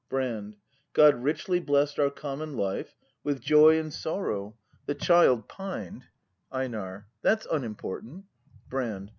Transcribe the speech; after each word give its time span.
Brand. 0.09 0.55
God 0.93 1.13
richly 1.21 1.59
bless'd 1.59 1.99
our 1.99 2.09
common 2.09 2.57
life 2.57 2.95
With 3.23 3.39
joy 3.39 3.77
and 3.79 3.93
sorrow: 3.93 4.57
The 4.87 4.95
child 4.95 5.47
pined 5.47 6.05
Einar. 6.51 7.05
That's 7.21 7.45
unimportant 7.47 8.25
Brand. 8.67 9.09